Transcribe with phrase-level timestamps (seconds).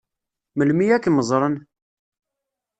[0.57, 1.55] Melmi ad kem-ẓṛen?